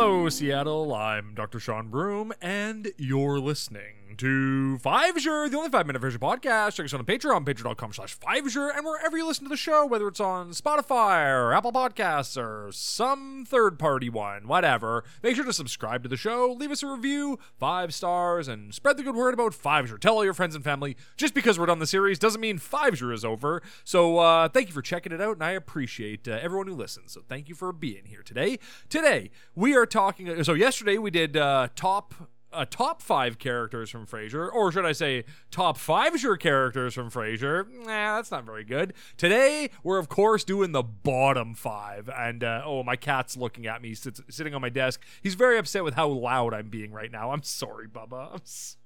Hello, 0.00 0.28
Seattle. 0.28 0.94
I'm 0.94 1.34
Dr. 1.34 1.58
Sean 1.58 1.88
Broom, 1.88 2.32
and 2.40 2.92
you're 2.98 3.40
listening 3.40 3.98
to 4.18 4.78
Fivesier, 4.82 5.50
the 5.50 5.56
only 5.56 5.70
five 5.70 5.86
minute 5.86 6.00
version 6.00 6.20
podcast. 6.20 6.74
Check 6.74 6.86
us 6.86 6.94
out 6.94 7.00
on 7.00 7.06
Patreon, 7.06 7.44
patreon.com 7.44 7.92
slash 7.92 8.18
Fivesier, 8.18 8.76
and 8.76 8.84
wherever 8.84 9.16
you 9.16 9.26
listen 9.26 9.44
to 9.44 9.48
the 9.48 9.56
show, 9.56 9.86
whether 9.86 10.08
it's 10.08 10.20
on 10.20 10.50
Spotify 10.50 11.30
or 11.30 11.52
Apple 11.52 11.72
Podcasts 11.72 12.36
or 12.36 12.70
some 12.72 13.44
third 13.46 13.78
party 13.78 14.08
one, 14.08 14.48
whatever. 14.48 15.04
Make 15.22 15.36
sure 15.36 15.44
to 15.44 15.52
subscribe 15.52 16.02
to 16.02 16.08
the 16.08 16.16
show, 16.16 16.52
leave 16.52 16.70
us 16.70 16.82
a 16.82 16.88
review, 16.88 17.38
five 17.58 17.94
stars, 17.94 18.48
and 18.48 18.74
spread 18.74 18.96
the 18.96 19.02
good 19.02 19.14
word 19.14 19.34
about 19.34 19.52
Fivesier. 19.52 20.00
Tell 20.00 20.14
all 20.14 20.24
your 20.24 20.34
friends 20.34 20.54
and 20.54 20.64
family. 20.64 20.96
Just 21.16 21.34
because 21.34 21.58
we're 21.58 21.66
done 21.66 21.78
the 21.78 21.86
series 21.86 22.18
doesn't 22.18 22.40
mean 22.40 22.58
Fivesier 22.58 23.12
is 23.12 23.24
over. 23.24 23.62
So 23.84 24.18
uh, 24.18 24.48
thank 24.48 24.68
you 24.68 24.74
for 24.74 24.82
checking 24.82 25.12
it 25.12 25.20
out, 25.20 25.34
and 25.34 25.44
I 25.44 25.52
appreciate 25.52 26.26
uh, 26.26 26.38
everyone 26.40 26.66
who 26.66 26.74
listens. 26.74 27.12
So 27.12 27.22
thank 27.28 27.48
you 27.48 27.54
for 27.54 27.72
being 27.72 28.06
here 28.06 28.22
today. 28.22 28.58
Today, 28.88 29.30
we 29.54 29.76
are 29.76 29.86
talking. 29.90 30.42
So, 30.44 30.54
yesterday 30.54 30.98
we 30.98 31.10
did 31.10 31.36
uh, 31.36 31.68
top 31.74 32.14
uh, 32.52 32.64
top 32.64 33.02
five 33.02 33.38
characters 33.38 33.90
from 33.90 34.06
Frasier, 34.06 34.50
or 34.52 34.72
should 34.72 34.86
I 34.86 34.92
say, 34.92 35.24
top 35.50 35.76
five 35.76 36.18
sure 36.18 36.36
characters 36.36 36.94
from 36.94 37.10
Frasier? 37.10 37.68
Nah, 37.68 38.16
that's 38.16 38.30
not 38.30 38.44
very 38.44 38.64
good. 38.64 38.94
Today, 39.16 39.70
we're 39.82 39.98
of 39.98 40.08
course 40.08 40.44
doing 40.44 40.72
the 40.72 40.82
bottom 40.82 41.54
five, 41.54 42.08
and 42.08 42.42
uh, 42.42 42.62
oh, 42.64 42.82
my 42.82 42.96
cat's 42.96 43.36
looking 43.36 43.66
at 43.66 43.82
me, 43.82 43.94
sits, 43.94 44.20
sitting 44.30 44.54
on 44.54 44.60
my 44.60 44.70
desk. 44.70 45.04
He's 45.22 45.34
very 45.34 45.58
upset 45.58 45.84
with 45.84 45.94
how 45.94 46.08
loud 46.08 46.54
I'm 46.54 46.68
being 46.68 46.92
right 46.92 47.12
now. 47.12 47.32
I'm 47.32 47.42
sorry, 47.42 47.86
Bubba. 47.86 48.32
I'm 48.32 48.40
sorry. 48.44 48.77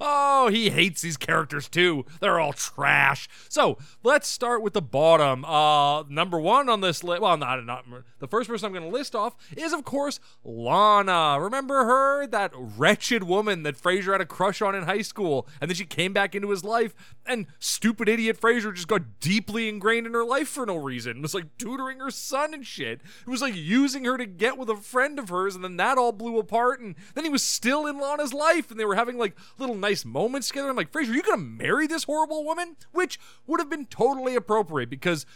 Oh, 0.00 0.48
he 0.48 0.70
hates 0.70 1.02
these 1.02 1.16
characters 1.16 1.68
too. 1.68 2.04
They're 2.20 2.38
all 2.40 2.52
trash. 2.52 3.28
So 3.48 3.78
let's 4.02 4.28
start 4.28 4.62
with 4.62 4.72
the 4.72 4.82
bottom. 4.82 5.44
Uh, 5.44 6.02
number 6.04 6.38
one 6.38 6.68
on 6.68 6.80
this 6.80 7.02
list. 7.02 7.22
Well, 7.22 7.36
not 7.36 7.64
not 7.64 7.84
the 8.18 8.28
first 8.28 8.48
person 8.48 8.66
I'm 8.66 8.72
going 8.72 8.90
to 8.90 8.96
list 8.96 9.14
off 9.14 9.36
is 9.56 9.72
of 9.72 9.84
course 9.84 10.20
Lana. 10.44 11.38
Remember 11.40 11.84
her, 11.84 12.26
that 12.28 12.52
wretched 12.54 13.24
woman 13.24 13.62
that 13.64 13.80
Frasier 13.80 14.12
had 14.12 14.20
a 14.20 14.26
crush 14.26 14.62
on 14.62 14.74
in 14.74 14.84
high 14.84 15.02
school, 15.02 15.46
and 15.60 15.70
then 15.70 15.76
she 15.76 15.84
came 15.84 16.12
back 16.12 16.34
into 16.34 16.50
his 16.50 16.64
life, 16.64 16.94
and 17.26 17.46
stupid 17.58 18.08
idiot 18.08 18.40
Frasier 18.40 18.74
just 18.74 18.88
got 18.88 19.20
deeply 19.20 19.68
ingrained 19.68 20.06
in 20.06 20.14
her 20.14 20.24
life 20.24 20.48
for 20.48 20.66
no 20.66 20.76
reason. 20.76 21.18
It 21.18 21.22
was 21.22 21.34
like 21.34 21.56
tutoring 21.58 21.98
her 21.98 22.10
son 22.10 22.54
and 22.54 22.66
shit. 22.66 23.00
It 23.26 23.30
was 23.30 23.42
like 23.42 23.54
using 23.54 24.04
her 24.04 24.16
to 24.16 24.26
get 24.26 24.58
with 24.58 24.68
a 24.68 24.76
friend 24.76 25.18
of 25.18 25.28
hers, 25.28 25.54
and 25.54 25.64
then 25.64 25.76
that 25.76 25.98
all 25.98 26.12
blew 26.12 26.38
apart, 26.38 26.80
and 26.80 26.94
then 27.14 27.24
he 27.24 27.30
was 27.30 27.42
still 27.42 27.86
in 27.86 27.98
Lana's 28.00 28.32
life, 28.32 28.70
and 28.70 28.78
they 28.78 28.84
were 28.84 28.94
having 28.94 29.03
having 29.04 29.18
like 29.18 29.36
little 29.58 29.76
nice 29.76 30.04
moments 30.04 30.48
together. 30.48 30.68
I'm 30.68 30.76
like, 30.76 30.92
Frasier, 30.92 31.14
you 31.14 31.22
gonna 31.22 31.42
marry 31.42 31.86
this 31.86 32.04
horrible 32.04 32.44
woman? 32.44 32.76
Which 32.92 33.18
would 33.46 33.60
have 33.60 33.70
been 33.70 33.86
totally 33.86 34.34
appropriate 34.34 34.90
because 34.90 35.26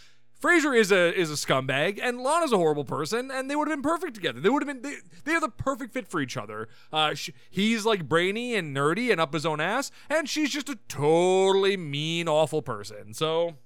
Frasier 0.41 0.79
is 0.79 0.93
a 0.93 1.13
is 1.19 1.31
a 1.31 1.35
scumbag 1.35 1.99
and 2.01 2.21
Lana's 2.21 2.53
a 2.53 2.57
horrible 2.57 2.85
person, 2.85 3.31
and 3.31 3.51
they 3.51 3.57
would 3.57 3.69
have 3.69 3.77
been 3.77 3.83
perfect 3.83 4.15
together. 4.15 4.41
They 4.41 4.49
would 4.49 4.67
have 4.67 4.83
been 4.83 4.83
they, 4.83 4.99
they 5.25 5.35
are 5.35 5.41
the 5.41 5.49
perfect 5.49 5.93
fit 5.93 6.07
for 6.07 6.21
each 6.21 6.37
other. 6.37 6.69
Uh, 6.93 7.15
she, 7.15 7.35
he's 7.51 7.85
like 7.85 8.09
brainy 8.09 8.55
and 8.55 8.75
nerdy 8.77 9.11
and 9.11 9.21
up 9.21 9.33
his 9.33 9.45
own 9.45 9.61
ass, 9.61 9.91
and 10.09 10.29
she's 10.29 10.51
just 10.51 10.69
a 10.69 10.79
totally 10.87 11.77
mean, 11.77 12.29
awful 12.29 12.63
person. 12.63 13.15
So 13.15 13.57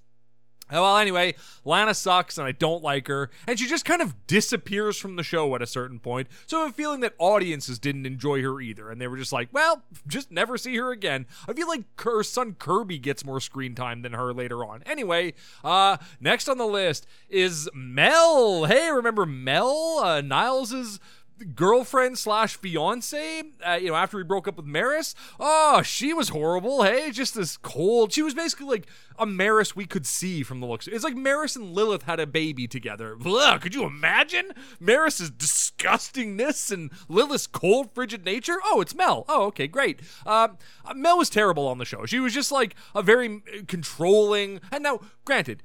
well, 0.71 0.97
anyway, 0.97 1.35
Lana 1.65 1.95
sucks 1.95 2.39
and 2.39 2.47
I 2.47 2.53
don't 2.53 2.83
like 2.83 3.09
her, 3.09 3.31
and 3.47 3.59
she 3.59 3.67
just 3.67 3.85
kind 3.85 4.01
of 4.01 4.27
disappears 4.27 4.97
from 4.97 5.17
the 5.17 5.23
show 5.23 5.55
at 5.55 5.63
a 5.63 5.67
certain 5.67 5.99
point. 5.99 6.29
So 6.47 6.63
I 6.63 6.65
am 6.67 6.73
feeling 6.73 7.01
that 7.01 7.15
audiences 7.19 7.79
didn't 7.79 8.07
enjoy 8.07 8.43
her 8.43 8.61
either, 8.61 8.91
and 8.91 9.01
they 9.01 9.09
were 9.09 9.17
just 9.17 9.33
like, 9.33 9.49
well, 9.53 9.83
just 10.07 10.31
never 10.31 10.57
see 10.57 10.77
her 10.77 10.91
again. 10.91 11.27
I 11.49 11.53
feel 11.53 11.69
like 11.69 11.85
her 12.01 12.23
son 12.23 12.55
Kirby 12.59 12.99
gets 12.99 13.25
more 13.25 13.41
screen 13.41 13.75
time 13.75 14.03
than 14.03 14.13
her 14.13 14.33
later 14.33 14.65
on. 14.65 14.83
Anyway, 14.85 15.35
uh, 15.65 15.99
next 16.21 16.49
on 16.49 16.59
the 16.59 16.67
list 16.67 17.07
is 17.29 17.69
Mel. 17.75 18.65
Hey, 18.65 18.91
remember 18.91 19.27
Mel? 19.27 19.99
Uh, 20.03 20.21
Niles's 20.21 21.01
girlfriend 21.45 22.19
slash 22.19 22.57
fiance, 22.57 23.43
uh, 23.67 23.73
you 23.75 23.89
know, 23.89 23.95
after 23.95 24.19
he 24.19 24.25
broke 24.25 24.49
up 24.49 24.57
with 24.57 24.67
Maris. 24.67 25.15
Oh, 25.39 25.83
she 25.83 26.13
was 26.13 26.31
horrible. 26.31 26.83
Hey, 26.83 27.11
just 27.11 27.35
this 27.35 27.57
cold. 27.57 28.13
She 28.13 28.23
was 28.23 28.35
basically 28.35 28.67
like 28.67 28.87
a 29.19 29.27
Maris 29.27 29.77
we 29.77 29.85
could 29.85 30.07
see 30.07 30.43
from 30.43 30.61
the 30.61 30.67
looks. 30.67 30.87
It's 30.87 31.05
like 31.05 31.17
Maris 31.17 31.57
and 31.57 31.73
Lilith 31.73 32.05
had 32.05 32.21
a 32.21 32.27
baby 32.27 32.67
together. 32.67 33.17
Ugh, 33.25 33.61
could 33.61 33.75
you 33.75 33.85
imagine 33.85 34.53
Maris's 34.81 35.31
disgustingness 35.31 36.73
and 36.73 36.91
Lilith's 37.09 37.47
cold, 37.47 37.95
frigid 37.95 38.25
nature? 38.25 38.57
Oh, 38.65 38.81
it's 38.81 38.95
Mel. 38.95 39.25
Oh, 39.29 39.45
okay, 39.47 39.67
great. 39.67 40.01
Uh, 40.27 40.49
Mel 40.95 41.19
was 41.19 41.31
terrible 41.31 41.67
on 41.69 41.79
the 41.79 41.85
show. 41.85 42.07
She 42.07 42.21
was 42.21 42.35
just 42.35 42.53
like 42.53 42.75
a 42.95 43.03
very 43.03 43.43
controlling. 43.69 44.61
And 44.71 44.83
now, 44.83 45.01
granted 45.25 45.63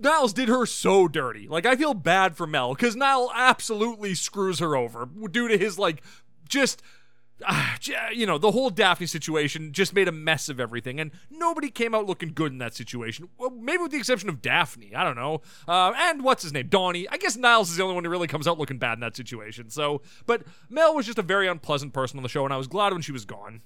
Niles 0.00 0.32
did 0.32 0.48
her 0.48 0.66
so 0.66 1.08
dirty. 1.08 1.48
Like 1.48 1.66
I 1.66 1.76
feel 1.76 1.94
bad 1.94 2.36
for 2.36 2.46
Mel 2.46 2.74
because 2.74 2.96
Niles 2.96 3.30
absolutely 3.34 4.14
screws 4.14 4.58
her 4.60 4.76
over 4.76 5.08
due 5.30 5.48
to 5.48 5.58
his 5.58 5.78
like 5.78 6.02
just. 6.48 6.82
Uh, 7.46 7.76
you 8.14 8.24
know, 8.24 8.38
the 8.38 8.52
whole 8.52 8.70
Daphne 8.70 9.06
situation 9.06 9.70
just 9.70 9.92
made 9.92 10.08
a 10.08 10.12
mess 10.12 10.48
of 10.48 10.58
everything, 10.58 10.98
and 10.98 11.10
nobody 11.30 11.68
came 11.68 11.94
out 11.94 12.06
looking 12.06 12.32
good 12.32 12.50
in 12.50 12.56
that 12.56 12.74
situation. 12.74 13.28
Well, 13.36 13.50
maybe 13.50 13.82
with 13.82 13.92
the 13.92 13.98
exception 13.98 14.30
of 14.30 14.40
Daphne. 14.40 14.94
I 14.94 15.04
don't 15.04 15.16
know. 15.16 15.42
Uh, 15.68 15.92
and 15.94 16.24
what's 16.24 16.44
his 16.44 16.54
name? 16.54 16.68
Donnie. 16.68 17.06
I 17.10 17.18
guess 17.18 17.36
Niles 17.36 17.68
is 17.68 17.76
the 17.76 17.82
only 17.82 17.94
one 17.94 18.04
who 18.04 18.10
really 18.10 18.26
comes 18.26 18.48
out 18.48 18.58
looking 18.58 18.78
bad 18.78 18.94
in 18.94 19.00
that 19.00 19.16
situation. 19.16 19.68
So, 19.68 20.00
but 20.24 20.44
Mel 20.70 20.94
was 20.94 21.04
just 21.04 21.18
a 21.18 21.22
very 21.22 21.46
unpleasant 21.46 21.92
person 21.92 22.18
on 22.18 22.22
the 22.22 22.30
show, 22.30 22.46
and 22.46 22.54
I 22.54 22.56
was 22.56 22.68
glad 22.68 22.94
when 22.94 23.02
she 23.02 23.12
was 23.12 23.26
gone. 23.26 23.60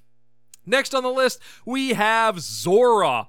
Next 0.66 0.93
on 0.93 1.05
the 1.05 1.10
list, 1.10 1.41
we 1.65 1.91
have 1.91 2.41
Zora. 2.41 3.28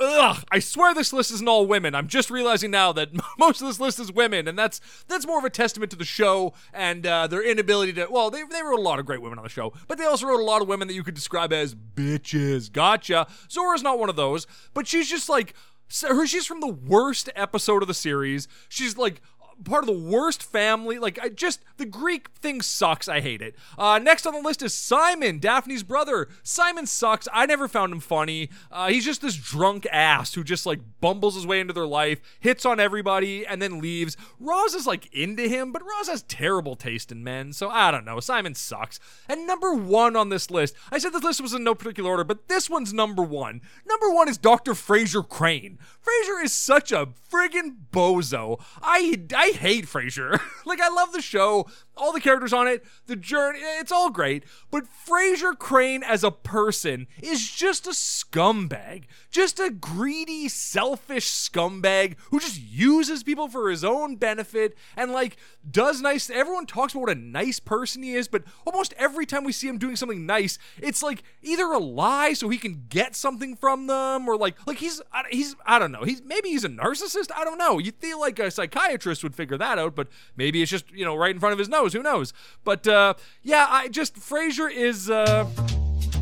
Ugh, 0.00 0.42
I 0.50 0.60
swear 0.60 0.94
this 0.94 1.12
list 1.12 1.30
isn't 1.30 1.48
all 1.48 1.66
women. 1.66 1.94
I'm 1.94 2.06
just 2.06 2.30
realizing 2.30 2.70
now 2.70 2.92
that 2.92 3.10
most 3.38 3.60
of 3.60 3.66
this 3.66 3.78
list 3.78 4.00
is 4.00 4.10
women, 4.10 4.48
and 4.48 4.58
that's 4.58 4.80
that's 5.08 5.26
more 5.26 5.38
of 5.38 5.44
a 5.44 5.50
testament 5.50 5.90
to 5.90 5.96
the 5.96 6.04
show 6.04 6.54
and 6.72 7.06
uh, 7.06 7.26
their 7.26 7.42
inability 7.42 7.92
to. 7.94 8.06
Well, 8.10 8.30
they, 8.30 8.42
they 8.44 8.62
wrote 8.62 8.78
a 8.78 8.82
lot 8.82 8.98
of 8.98 9.06
great 9.06 9.20
women 9.20 9.38
on 9.38 9.44
the 9.44 9.50
show, 9.50 9.74
but 9.88 9.98
they 9.98 10.04
also 10.04 10.26
wrote 10.26 10.40
a 10.40 10.44
lot 10.44 10.62
of 10.62 10.68
women 10.68 10.88
that 10.88 10.94
you 10.94 11.02
could 11.02 11.14
describe 11.14 11.52
as 11.52 11.74
bitches. 11.74 12.72
Gotcha. 12.72 13.26
Zora's 13.50 13.82
not 13.82 13.98
one 13.98 14.08
of 14.08 14.16
those, 14.16 14.46
but 14.72 14.86
she's 14.86 15.08
just 15.08 15.28
like 15.28 15.54
her. 16.02 16.26
She's 16.26 16.46
from 16.46 16.60
the 16.60 16.68
worst 16.68 17.28
episode 17.36 17.82
of 17.82 17.88
the 17.88 17.94
series. 17.94 18.48
She's 18.70 18.96
like 18.96 19.20
part 19.64 19.82
of 19.82 19.86
the 19.86 20.10
worst 20.10 20.42
family. 20.42 20.98
Like, 20.98 21.18
I 21.22 21.28
just 21.28 21.60
the 21.76 21.86
Greek 21.86 22.28
thing 22.40 22.62
sucks. 22.62 23.08
I 23.08 23.20
hate 23.20 23.42
it. 23.42 23.54
Uh, 23.78 23.98
next 23.98 24.26
on 24.26 24.34
the 24.34 24.40
list 24.40 24.62
is 24.62 24.74
Simon, 24.74 25.38
Daphne's 25.38 25.82
brother. 25.82 26.28
Simon 26.42 26.86
sucks. 26.86 27.28
I 27.32 27.46
never 27.46 27.68
found 27.68 27.92
him 27.92 28.00
funny. 28.00 28.50
Uh, 28.70 28.88
he's 28.88 29.04
just 29.04 29.22
this 29.22 29.36
drunk 29.36 29.86
ass 29.90 30.34
who 30.34 30.44
just 30.44 30.66
like 30.66 30.80
bumbles 31.00 31.34
his 31.34 31.46
way 31.46 31.60
into 31.60 31.72
their 31.72 31.86
life, 31.86 32.20
hits 32.40 32.64
on 32.64 32.80
everybody, 32.80 33.46
and 33.46 33.60
then 33.60 33.80
leaves. 33.80 34.16
Roz 34.38 34.74
is 34.74 34.86
like 34.86 35.12
into 35.14 35.48
him, 35.48 35.72
but 35.72 35.82
Roz 35.82 36.08
has 36.08 36.22
terrible 36.22 36.76
taste 36.76 37.10
in 37.10 37.24
men. 37.24 37.52
So 37.52 37.68
I 37.70 37.90
don't 37.90 38.04
know. 38.04 38.20
Simon 38.20 38.54
sucks. 38.54 39.00
And 39.28 39.46
number 39.46 39.74
one 39.74 40.16
on 40.16 40.28
this 40.28 40.50
list, 40.50 40.74
I 40.90 40.98
said 40.98 41.12
this 41.12 41.22
list 41.22 41.40
was 41.40 41.54
in 41.54 41.64
no 41.64 41.74
particular 41.74 42.10
order, 42.10 42.24
but 42.24 42.48
this 42.48 42.68
one's 42.68 42.92
number 42.92 43.22
one. 43.22 43.60
Number 43.86 44.10
one 44.10 44.28
is 44.28 44.38
Dr. 44.38 44.72
Frasier 44.72 45.26
Crane. 45.26 45.78
Frasier 46.04 46.42
is 46.44 46.52
such 46.52 46.92
a 46.92 47.08
friggin' 47.30 47.76
bozo. 47.92 48.60
I 48.82 49.22
I 49.34 49.49
I 49.50 49.56
hate 49.56 49.86
Frasier. 49.86 50.40
like 50.64 50.80
I 50.80 50.88
love 50.88 51.12
the 51.12 51.22
show, 51.22 51.66
all 51.96 52.12
the 52.12 52.20
characters 52.20 52.52
on 52.52 52.66
it, 52.68 52.84
the 53.06 53.16
journey, 53.16 53.58
it's 53.60 53.92
all 53.92 54.10
great, 54.10 54.44
but 54.70 54.84
Frasier 55.06 55.56
Crane 55.58 56.02
as 56.02 56.24
a 56.24 56.30
person 56.30 57.06
is 57.22 57.50
just 57.50 57.86
a 57.86 57.90
scumbag. 57.90 59.04
Just 59.30 59.60
a 59.60 59.70
greedy, 59.70 60.48
selfish 60.48 61.28
scumbag 61.28 62.16
who 62.30 62.40
just 62.40 62.60
uses 62.60 63.22
people 63.22 63.48
for 63.48 63.70
his 63.70 63.84
own 63.84 64.16
benefit 64.16 64.76
and 64.96 65.12
like 65.12 65.36
does 65.68 66.00
nice 66.00 66.30
everyone 66.30 66.66
talks 66.66 66.92
about 66.94 67.02
what 67.02 67.10
a 67.10 67.14
nice 67.14 67.60
person 67.60 68.02
he 68.02 68.14
is, 68.14 68.28
but 68.28 68.44
almost 68.64 68.94
every 68.96 69.26
time 69.26 69.44
we 69.44 69.52
see 69.52 69.68
him 69.68 69.78
doing 69.78 69.96
something 69.96 70.26
nice, 70.26 70.58
it's 70.80 71.02
like 71.02 71.22
either 71.42 71.64
a 71.64 71.78
lie 71.78 72.32
so 72.32 72.48
he 72.48 72.58
can 72.58 72.86
get 72.88 73.14
something 73.14 73.56
from 73.56 73.86
them 73.86 74.28
or 74.28 74.36
like 74.36 74.56
like 74.66 74.78
he's 74.78 75.02
he's 75.30 75.54
I 75.66 75.78
don't 75.78 75.92
know. 75.92 76.04
He's 76.04 76.22
maybe 76.22 76.50
he's 76.50 76.64
a 76.64 76.68
narcissist, 76.68 77.30
I 77.36 77.44
don't 77.44 77.58
know. 77.58 77.78
You'd 77.78 77.96
feel 77.96 78.18
like 78.20 78.38
a 78.38 78.50
psychiatrist 78.50 79.22
would 79.22 79.34
figure 79.40 79.58
that 79.58 79.78
out, 79.78 79.94
but 79.94 80.08
maybe 80.36 80.60
it's 80.62 80.70
just, 80.70 80.90
you 80.92 81.04
know, 81.04 81.16
right 81.16 81.34
in 81.34 81.40
front 81.40 81.52
of 81.52 81.58
his 81.58 81.68
nose. 81.68 81.92
Who 81.92 82.02
knows? 82.02 82.32
But 82.64 82.86
uh, 82.86 83.14
yeah, 83.42 83.66
I 83.68 83.88
just 83.88 84.16
Frasier 84.16 84.70
is. 84.70 85.10
Uh, 85.10 85.48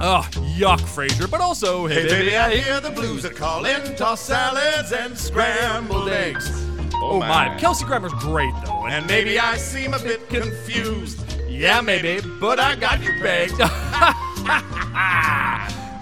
Ugh, 0.01 0.25
yuck, 0.57 0.79
Frasier. 0.79 1.29
But 1.29 1.41
also, 1.41 1.89
hey, 1.89 2.03
hey 2.03 2.09
baby, 2.09 2.37
I 2.37 2.57
hear 2.57 2.81
the 2.81 2.91
blues 2.91 3.25
are 3.25 3.31
calling. 3.31 3.97
Toss 3.97 4.21
salads 4.21 4.93
and 4.93 5.19
scrambled 5.19 6.09
eggs. 6.09 6.49
Oh, 6.95 7.19
my. 7.19 7.57
Kelsey 7.59 7.85
Grammer's 7.85 8.13
great, 8.15 8.55
though. 8.65 8.87
And 8.87 9.07
maybe 9.09 9.41
I 9.41 9.57
seem 9.57 9.95
a 9.95 9.99
bit 9.99 10.29
confused. 10.29 11.25
Yeah, 11.49 11.81
maybe, 11.81 12.21
but 12.39 12.61
I 12.61 12.77
got 12.77 13.03
you 13.03 13.11
begged. 13.21 13.59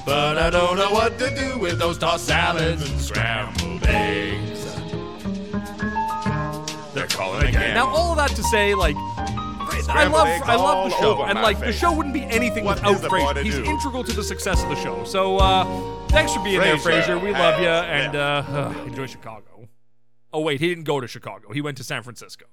but 0.07 0.39
I 0.39 0.51
don't 0.51 0.77
know 0.77 0.91
what 0.91 1.19
to 1.19 1.35
do 1.35 1.59
with 1.59 1.79
those 1.79 1.97
tossed 1.97 2.27
salads 2.27 2.89
and 2.89 3.01
scrambled 3.01 3.87
eggs. 3.87 4.56
Now, 7.77 7.91
all 7.91 8.11
of 8.11 8.17
that 8.17 8.31
to 8.31 8.43
say, 8.43 8.75
like, 8.75 8.97
I 8.97 10.07
love, 10.07 10.27
I 10.49 10.57
love 10.57 10.89
the 10.89 10.97
show, 10.97 11.23
and 11.25 11.43
like 11.43 11.59
face. 11.59 11.75
the 11.75 11.79
show 11.79 11.93
wouldn't 11.93 12.15
be 12.15 12.23
anything 12.25 12.65
what 12.65 12.83
without 12.83 13.11
Frasier. 13.11 13.45
He's 13.45 13.57
do? 13.57 13.65
integral 13.65 14.03
to 14.03 14.15
the 14.15 14.25
success 14.25 14.63
of 14.63 14.71
the 14.71 14.77
show. 14.77 15.05
So, 15.05 15.37
uh, 15.37 15.65
thanks 16.09 16.33
for 16.33 16.43
being 16.43 16.59
Frasier 16.59 16.83
there, 16.83 17.03
Frasier. 17.19 17.23
We 17.23 17.33
love 17.33 17.61
you, 17.61 17.69
and 17.69 18.17
uh, 18.17 18.45
uh, 18.49 18.85
enjoy 18.87 19.05
Chicago. 19.05 19.69
Oh 20.33 20.41
wait, 20.41 20.59
he 20.61 20.69
didn't 20.69 20.85
go 20.85 21.01
to 21.01 21.07
Chicago. 21.07 21.53
He 21.53 21.61
went 21.61 21.77
to 21.77 21.85
San 21.85 22.03
Francisco. 22.03 22.47